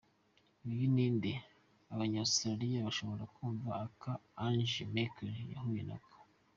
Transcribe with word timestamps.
"Uyu 0.69 0.83
ni 0.93 1.05
nde? 1.15 1.31
Abanya-Australia 1.93 2.85
bashobora 2.87 3.23
kumva 3.35 3.69
akaga 3.85 4.21
Angela 4.45 4.85
Merkel 4.95 5.33
yahuye 5.53 5.83
nako". 5.89 6.15